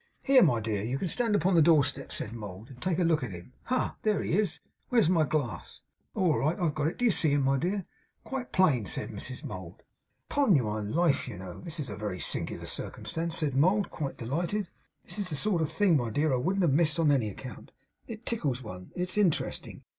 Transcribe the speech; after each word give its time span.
'Here, 0.23 0.41
my 0.41 0.59
dear. 0.59 0.81
You 0.83 0.97
can 0.97 1.07
stand 1.07 1.35
upon 1.35 1.53
the 1.53 1.61
door 1.61 1.83
step,' 1.83 2.11
said 2.11 2.33
Mould, 2.33 2.69
'and 2.71 2.81
take 2.81 2.97
a 2.97 3.03
look 3.03 3.21
at 3.21 3.29
him. 3.29 3.53
Ha! 3.65 3.97
There 4.01 4.23
he 4.23 4.33
is. 4.35 4.59
Where's 4.89 5.07
my 5.07 5.23
glass? 5.25 5.81
Oh! 6.15 6.23
all 6.31 6.39
right. 6.39 6.57
I've 6.59 6.73
got 6.73 6.87
it. 6.87 6.97
Do 6.97 7.05
you 7.05 7.11
see 7.11 7.29
him, 7.29 7.43
my 7.43 7.57
dear?' 7.59 7.85
'Quite 8.23 8.51
plain,' 8.51 8.87
said 8.87 9.11
Mrs 9.11 9.43
Mould. 9.43 9.83
'Upon 10.27 10.59
my 10.59 10.79
life, 10.79 11.27
you 11.27 11.37
know, 11.37 11.59
this 11.61 11.79
is 11.79 11.91
a 11.91 11.95
very 11.95 12.19
singular 12.19 12.65
circumstance,' 12.65 13.37
said 13.37 13.53
Mould, 13.55 13.91
quite 13.91 14.17
delighted. 14.17 14.69
'This 15.05 15.19
is 15.19 15.29
the 15.29 15.35
sort 15.35 15.61
of 15.61 15.71
thing, 15.71 15.97
my 15.97 16.09
dear, 16.09 16.33
I 16.33 16.37
wouldn't 16.37 16.63
have 16.63 16.73
missed 16.73 16.97
on 16.99 17.11
any 17.11 17.29
account. 17.29 17.71
It 18.07 18.25
tickles 18.25 18.63
one. 18.63 18.89
It's 18.95 19.19
interesting. 19.19 19.83